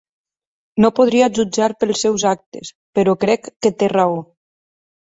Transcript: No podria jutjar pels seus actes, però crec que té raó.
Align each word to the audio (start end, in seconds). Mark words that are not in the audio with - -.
No 0.85 0.89
podria 0.99 1.27
jutjar 1.39 1.69
pels 1.83 2.03
seus 2.07 2.27
actes, 2.33 2.75
però 2.97 3.17
crec 3.27 3.53
que 3.63 3.77
té 3.83 3.93
raó. 3.97 4.23